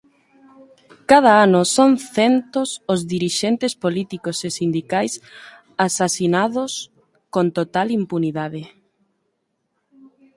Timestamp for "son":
1.75-1.91